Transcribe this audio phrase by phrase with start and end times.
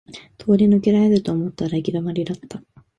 [0.39, 2.63] 通り抜けられると思ったら行き止まりだった